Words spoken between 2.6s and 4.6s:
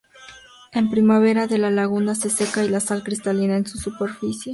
y la sal cristaliza en su superficie.